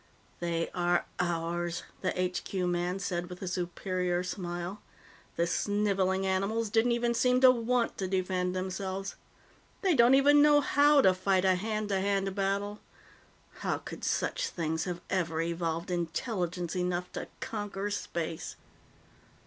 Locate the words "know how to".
10.41-11.13